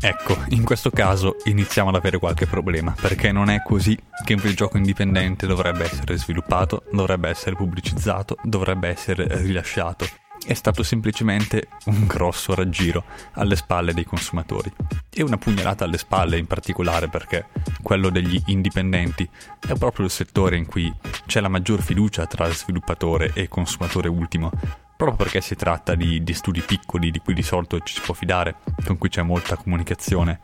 Ecco, 0.00 0.36
in 0.48 0.64
questo 0.64 0.90
caso 0.90 1.36
iniziamo 1.44 1.88
ad 1.88 1.94
avere 1.94 2.18
qualche 2.18 2.46
problema, 2.46 2.94
perché 3.00 3.32
non 3.32 3.48
è 3.48 3.62
così 3.62 3.98
che 4.24 4.34
un 4.34 4.40
videogioco 4.40 4.76
indipendente 4.76 5.46
dovrebbe 5.46 5.84
essere 5.84 6.18
sviluppato, 6.18 6.84
dovrebbe 6.92 7.28
essere 7.28 7.56
pubblicizzato, 7.56 8.36
dovrebbe 8.42 8.88
essere 8.88 9.26
rilasciato. 9.42 10.06
È 10.44 10.52
stato 10.52 10.82
semplicemente 10.82 11.68
un 11.86 12.06
grosso 12.06 12.54
raggiro 12.54 13.04
alle 13.34 13.56
spalle 13.56 13.94
dei 13.94 14.04
consumatori. 14.04 14.70
E 15.08 15.22
una 15.22 15.38
pugnalata 15.38 15.84
alle 15.84 15.96
spalle 15.96 16.36
in 16.36 16.46
particolare 16.46 17.08
perché 17.08 17.46
quello 17.80 18.10
degli 18.10 18.42
indipendenti 18.46 19.26
è 19.66 19.72
proprio 19.74 20.04
il 20.04 20.10
settore 20.10 20.56
in 20.56 20.66
cui 20.66 20.92
c'è 21.26 21.40
la 21.40 21.48
maggior 21.48 21.80
fiducia 21.80 22.26
tra 22.26 22.50
sviluppatore 22.52 23.30
e 23.32 23.48
consumatore 23.48 24.08
ultimo 24.08 24.50
proprio 24.96 25.16
perché 25.16 25.40
si 25.40 25.54
tratta 25.54 25.94
di, 25.94 26.22
di 26.22 26.34
studi 26.34 26.60
piccoli 26.60 27.10
di 27.10 27.18
cui 27.18 27.34
di 27.34 27.42
solito 27.42 27.80
ci 27.80 27.94
si 27.94 28.00
può 28.00 28.14
fidare, 28.14 28.56
con 28.84 28.98
cui 28.98 29.08
c'è 29.08 29.22
molta 29.22 29.56
comunicazione 29.56 30.40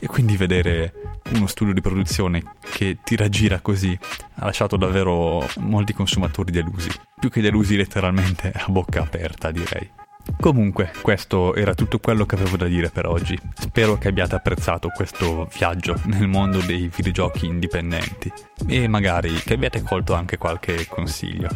e 0.00 0.06
quindi 0.06 0.36
vedere 0.36 1.20
uno 1.32 1.46
studio 1.46 1.72
di 1.72 1.80
produzione 1.80 2.42
che 2.60 2.98
ti 3.02 3.16
raggira 3.16 3.60
così 3.60 3.98
ha 4.36 4.44
lasciato 4.44 4.76
davvero 4.76 5.46
molti 5.58 5.92
consumatori 5.92 6.52
delusi. 6.52 6.90
Più 7.18 7.30
che 7.30 7.40
delusi 7.40 7.76
letteralmente 7.76 8.52
a 8.54 8.66
bocca 8.68 9.02
aperta 9.02 9.50
direi. 9.50 10.03
Comunque, 10.40 10.90
questo 11.00 11.54
era 11.54 11.74
tutto 11.74 11.98
quello 11.98 12.26
che 12.26 12.34
avevo 12.34 12.56
da 12.56 12.66
dire 12.66 12.90
per 12.90 13.06
oggi. 13.06 13.38
Spero 13.54 13.96
che 13.96 14.08
abbiate 14.08 14.34
apprezzato 14.34 14.88
questo 14.88 15.48
viaggio 15.56 15.98
nel 16.04 16.28
mondo 16.28 16.60
dei 16.60 16.90
videogiochi 16.94 17.46
indipendenti 17.46 18.32
e 18.66 18.86
magari 18.88 19.32
che 19.34 19.54
abbiate 19.54 19.82
colto 19.82 20.14
anche 20.14 20.36
qualche 20.36 20.86
consiglio. 20.86 21.48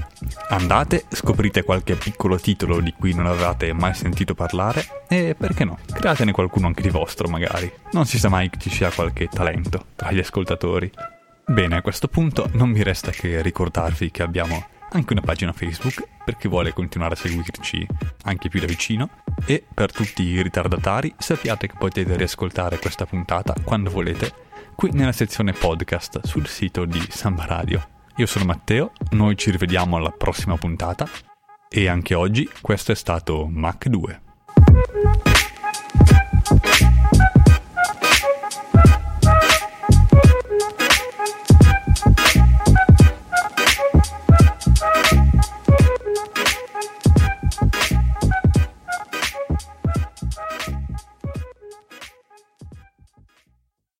Andate, 0.49 1.05
scoprite 1.09 1.65
qualche 1.65 1.97
piccolo 1.97 2.39
titolo 2.39 2.81
di 2.81 2.93
cui 2.93 3.13
non 3.13 3.27
avevate 3.27 3.73
mai 3.73 3.95
sentito 3.95 4.35
parlare 4.35 5.05
e 5.09 5.35
perché 5.37 5.65
no, 5.65 5.79
createne 5.93 6.33
qualcuno 6.33 6.67
anche 6.67 6.83
di 6.83 6.91
vostro 6.91 7.29
magari. 7.29 7.71
Non 7.93 8.07
si 8.07 8.19
sa 8.19 8.29
mai 8.29 8.49
che 8.49 8.59
ci 8.59 8.71
sia 8.71 8.91
qualche 8.91 9.29
talento 9.29 9.87
tra 9.97 10.11
gli 10.13 10.19
ascoltatori. 10.19 10.91
Bene, 11.45 11.77
a 11.77 11.83
questo 11.83 12.09
punto 12.09 12.49
non 12.53 12.71
mi 12.71 12.83
resta 12.83 13.11
che 13.11 13.41
ricordarvi 13.43 14.11
che 14.11 14.23
abbiamo 14.23 14.67
anche 14.91 15.13
una 15.13 15.23
pagina 15.23 15.53
Facebook 15.53 16.07
per 16.25 16.37
chi 16.37 16.49
vuole 16.49 16.73
continuare 16.73 17.15
a 17.15 17.17
seguirci 17.17 17.87
anche 18.25 18.49
più 18.49 18.61
da 18.61 18.67
vicino 18.67 19.11
e 19.47 19.65
per 19.73 19.93
tutti 19.93 20.23
i 20.23 20.43
ritardatari 20.43 21.15
sappiate 21.17 21.67
che 21.67 21.75
potete 21.79 22.17
riascoltare 22.17 22.79
questa 22.79 23.07
puntata 23.07 23.55
quando 23.63 23.91
volete 23.91 24.47
qui 24.75 24.91
nella 24.93 25.13
sezione 25.13 25.53
podcast 25.53 26.27
sul 26.27 26.47
sito 26.47 26.85
di 26.85 27.05
Samba 27.11 27.47
Radio. 27.47 27.89
Io 28.17 28.27
sono 28.27 28.45
Matteo, 28.45 28.93
noi 29.11 29.37
ci 29.37 29.51
rivediamo 29.51 29.97
alla 29.97 30.11
prossima 30.11 30.57
puntata 30.57 31.09
e 31.69 31.89
anche 31.89 32.15
oggi 32.15 32.49
questo 32.61 32.93
è 32.93 32.95
stato 32.95 33.47
Mac 33.51 33.89
2. 33.89 34.21